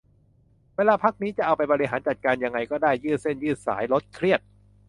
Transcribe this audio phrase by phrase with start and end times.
[0.75, 4.39] เวลาพักนี้จะเอาไปบริหารจัดการยังไงก็ได้ ยืดเส้นยืดสาย ลดเครียด